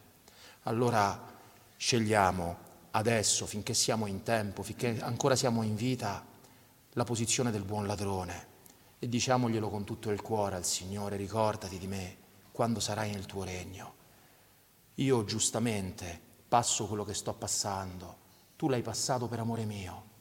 Allora 0.64 1.32
scegliamo 1.76 2.58
adesso, 2.92 3.46
finché 3.46 3.74
siamo 3.74 4.06
in 4.06 4.24
tempo, 4.24 4.62
finché 4.62 5.00
ancora 5.02 5.36
siamo 5.36 5.64
in 5.64 5.76
vita, 5.76 6.24
la 6.94 7.04
posizione 7.04 7.52
del 7.52 7.64
buon 7.64 7.88
ladrone 7.88 8.48
e 9.00 9.10
diciamoglielo 9.10 9.70
con 9.70 9.84
tutto 9.84 10.12
il 10.12 10.22
cuore 10.22 10.56
al 10.56 10.66
Signore, 10.66 11.18
ricordati 11.18 11.78
di 11.78 11.88
me 11.88 12.18
quando 12.52 12.80
sarai 12.80 13.12
nel 13.12 13.26
tuo 13.26 13.44
regno. 13.44 13.96
Io 14.96 15.26
giustamente 15.26 16.20
passo 16.48 16.86
quello 16.86 17.04
che 17.04 17.16
sto 17.16 17.34
passando, 17.34 18.18
tu 18.56 18.70
l'hai 18.70 18.84
passato 18.84 19.28
per 19.28 19.40
amore 19.40 19.66
mio 19.66 20.12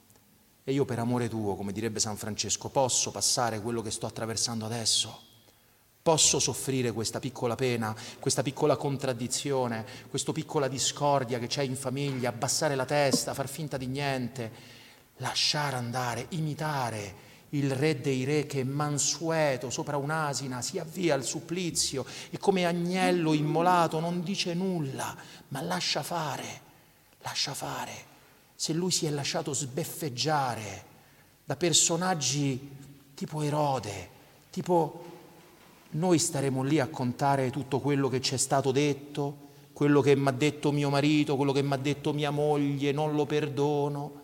e 0.65 0.73
io 0.73 0.87
per 0.87 0.99
amore 0.99 1.29
tuo, 1.29 1.57
come 1.57 1.73
direbbe 1.73 2.01
San 2.01 2.17
Francesco, 2.17 2.71
posso 2.71 3.11
passare 3.11 3.61
quello 3.61 3.83
che 3.83 3.91
sto 3.91 4.07
attraversando 4.07 4.65
adesso? 4.65 5.31
Posso 6.03 6.39
soffrire 6.39 6.91
questa 6.93 7.21
piccola 7.21 7.55
pena, 7.55 7.95
questa 8.19 8.43
piccola 8.43 8.77
contraddizione, 8.77 9.85
questa 10.09 10.33
piccola 10.33 10.69
discordia 10.69 11.39
che 11.39 11.47
c'è 11.47 11.63
in 11.63 11.77
famiglia, 11.77 12.31
abbassare 12.31 12.75
la 12.75 12.87
testa, 12.87 13.35
far 13.35 13.49
finta 13.49 13.77
di 13.77 13.87
niente, 13.87 14.81
lasciare 15.17 15.77
andare, 15.77 16.27
imitare 16.31 17.31
il 17.55 17.71
re 17.71 18.01
dei 18.01 18.25
re 18.25 18.47
che 18.47 18.65
mansueto 18.65 19.69
sopra 19.69 19.97
un'asina 19.97 20.63
si 20.63 20.79
avvia 20.79 21.15
al 21.15 21.25
supplizio 21.25 22.05
e 22.31 22.39
come 22.39 22.65
agnello 22.65 23.35
immolato 23.35 24.01
non 24.01 24.23
dice 24.23 24.55
nulla, 24.55 25.15
ma 25.49 25.61
lascia 25.61 26.03
fare, 26.03 26.61
lascia 27.21 27.53
fare. 27.53 28.11
Se 28.55 28.73
lui 28.73 28.91
si 28.91 29.07
è 29.07 29.11
lasciato 29.11 29.53
sbeffeggiare 29.53 30.85
da 31.45 31.57
personaggi 31.57 32.71
tipo 33.15 33.43
Erode, 33.43 34.09
tipo 34.51 35.05
noi 35.91 36.19
staremo 36.19 36.63
lì 36.63 36.81
a 36.81 36.89
contare 36.89 37.51
tutto 37.51 37.81
quello 37.81 38.09
che 38.09 38.23
ci 38.23 38.35
è 38.35 38.39
stato 38.39 38.73
detto, 38.73 39.51
quello 39.75 40.01
che 40.01 40.17
mi 40.17 40.29
ha 40.29 40.33
detto 40.33 40.73
mio 40.73 40.89
marito, 40.89 41.37
quello 41.37 41.53
che 41.53 41.63
mi 41.63 41.75
ha 41.75 41.77
detto 41.77 42.15
mia 42.15 42.31
moglie, 42.31 42.93
non 42.93 43.15
lo 43.15 43.27
perdono 43.27 44.21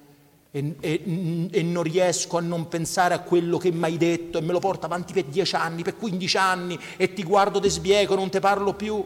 e, 0.50 0.74
e, 0.80 1.48
e, 1.50 1.62
non 1.62 1.82
riesco 1.82 2.38
a 2.38 2.40
non 2.40 2.68
pensare 2.68 3.12
a 3.12 3.20
quello 3.20 3.58
che 3.58 3.70
mi 3.70 3.84
hai 3.84 3.98
detto 3.98 4.38
e 4.38 4.40
me 4.40 4.52
lo 4.52 4.61
porto 4.61 4.87
avanti 4.87 5.12
per 5.12 5.24
dieci 5.24 5.54
anni, 5.54 5.82
per 5.82 5.96
quindici 5.96 6.38
anni 6.38 6.78
e 6.96 7.12
ti 7.12 7.22
guardo 7.22 7.58
de 7.58 7.68
sbieco, 7.68 8.14
non 8.14 8.30
te 8.30 8.40
parlo 8.40 8.72
più. 8.72 9.04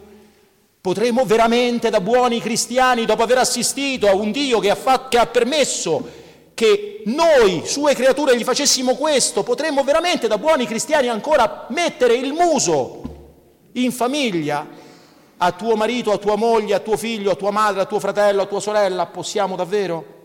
Potremo 0.80 1.24
veramente 1.24 1.90
da 1.90 2.00
buoni 2.00 2.40
cristiani, 2.40 3.04
dopo 3.04 3.22
aver 3.22 3.38
assistito 3.38 4.08
a 4.08 4.14
un 4.14 4.30
Dio 4.30 4.58
che 4.60 4.70
ha, 4.70 4.74
fatto, 4.74 5.08
che 5.08 5.18
ha 5.18 5.26
permesso 5.26 6.20
che 6.54 7.02
noi, 7.06 7.62
sue 7.64 7.94
creature, 7.94 8.36
gli 8.36 8.44
facessimo 8.44 8.94
questo, 8.94 9.42
potremmo 9.42 9.82
veramente 9.82 10.28
da 10.28 10.38
buoni 10.38 10.66
cristiani 10.66 11.08
ancora 11.08 11.66
mettere 11.70 12.14
il 12.14 12.32
muso 12.32 13.02
in 13.72 13.90
famiglia 13.90 14.66
a 15.38 15.52
tuo 15.52 15.74
marito, 15.74 16.12
a 16.12 16.18
tua 16.18 16.36
moglie, 16.36 16.74
a 16.74 16.78
tuo 16.78 16.96
figlio, 16.96 17.32
a 17.32 17.36
tua 17.36 17.50
madre, 17.50 17.80
a 17.80 17.86
tuo 17.86 17.98
fratello, 17.98 18.42
a 18.42 18.46
tua 18.46 18.60
sorella? 18.60 19.06
Possiamo 19.06 19.56
davvero? 19.56 20.21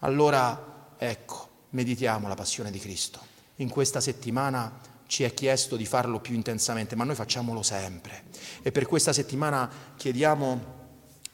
Allora, 0.00 0.94
ecco, 0.96 1.48
meditiamo 1.70 2.28
la 2.28 2.34
passione 2.34 2.70
di 2.70 2.78
Cristo. 2.78 3.20
In 3.56 3.68
questa 3.68 4.00
settimana 4.00 4.78
ci 5.06 5.24
è 5.24 5.34
chiesto 5.34 5.76
di 5.76 5.84
farlo 5.84 6.20
più 6.20 6.34
intensamente, 6.34 6.96
ma 6.96 7.04
noi 7.04 7.14
facciamolo 7.14 7.62
sempre. 7.62 8.24
E 8.62 8.72
per 8.72 8.86
questa 8.86 9.12
settimana 9.12 9.68
chiediamo 9.96 10.78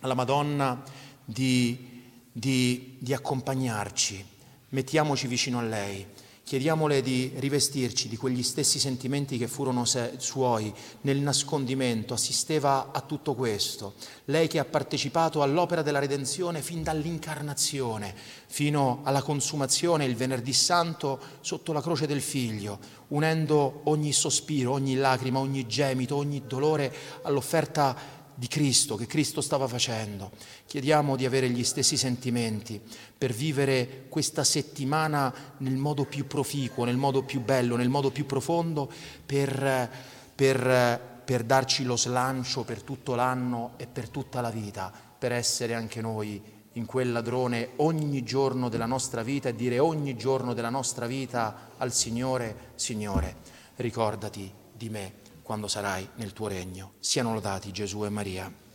alla 0.00 0.14
Madonna 0.14 0.82
di, 1.24 2.02
di, 2.32 2.96
di 2.98 3.14
accompagnarci, 3.14 4.26
mettiamoci 4.70 5.26
vicino 5.26 5.58
a 5.58 5.62
lei 5.62 6.06
Chiediamole 6.46 7.02
di 7.02 7.32
rivestirci 7.38 8.08
di 8.08 8.16
quegli 8.16 8.44
stessi 8.44 8.78
sentimenti 8.78 9.36
che 9.36 9.48
furono 9.48 9.84
se- 9.84 10.12
suoi 10.18 10.72
nel 11.00 11.18
nascondimento, 11.18 12.14
assisteva 12.14 12.92
a 12.92 13.00
tutto 13.00 13.34
questo. 13.34 13.94
Lei 14.26 14.46
che 14.46 14.60
ha 14.60 14.64
partecipato 14.64 15.42
all'opera 15.42 15.82
della 15.82 15.98
redenzione 15.98 16.62
fin 16.62 16.84
dall'incarnazione, 16.84 18.14
fino 18.46 19.00
alla 19.02 19.22
consumazione 19.22 20.04
il 20.04 20.14
venerdì 20.14 20.52
santo 20.52 21.18
sotto 21.40 21.72
la 21.72 21.82
croce 21.82 22.06
del 22.06 22.22
Figlio, 22.22 22.78
unendo 23.08 23.80
ogni 23.86 24.12
sospiro, 24.12 24.70
ogni 24.70 24.94
lacrima, 24.94 25.40
ogni 25.40 25.66
gemito, 25.66 26.14
ogni 26.14 26.44
dolore 26.46 26.94
all'offerta 27.22 28.24
di 28.36 28.48
Cristo, 28.48 28.96
che 28.96 29.06
Cristo 29.06 29.40
stava 29.40 29.66
facendo. 29.66 30.30
Chiediamo 30.66 31.16
di 31.16 31.24
avere 31.24 31.48
gli 31.48 31.64
stessi 31.64 31.96
sentimenti 31.96 32.80
per 33.16 33.32
vivere 33.32 34.04
questa 34.08 34.44
settimana 34.44 35.32
nel 35.58 35.76
modo 35.76 36.04
più 36.04 36.26
proficuo, 36.26 36.84
nel 36.84 36.98
modo 36.98 37.22
più 37.22 37.40
bello, 37.40 37.76
nel 37.76 37.88
modo 37.88 38.10
più 38.10 38.26
profondo, 38.26 38.90
per, 39.24 39.90
per, 40.34 41.20
per 41.24 41.44
darci 41.44 41.84
lo 41.84 41.96
slancio 41.96 42.62
per 42.62 42.82
tutto 42.82 43.14
l'anno 43.14 43.72
e 43.78 43.86
per 43.86 44.10
tutta 44.10 44.42
la 44.42 44.50
vita, 44.50 44.92
per 45.18 45.32
essere 45.32 45.72
anche 45.72 46.02
noi 46.02 46.54
in 46.72 46.84
quel 46.84 47.10
ladrone 47.10 47.70
ogni 47.76 48.22
giorno 48.22 48.68
della 48.68 48.84
nostra 48.84 49.22
vita 49.22 49.48
e 49.48 49.54
dire 49.54 49.78
ogni 49.78 50.14
giorno 50.14 50.52
della 50.52 50.68
nostra 50.68 51.06
vita 51.06 51.70
al 51.78 51.90
Signore, 51.90 52.72
Signore, 52.74 53.36
ricordati 53.76 54.52
di 54.74 54.90
me 54.90 55.24
quando 55.46 55.68
sarai 55.68 56.10
nel 56.16 56.32
tuo 56.32 56.48
regno. 56.48 56.94
Siano 56.98 57.32
lodati 57.32 57.70
Gesù 57.70 58.04
e 58.04 58.08
Maria. 58.08 58.65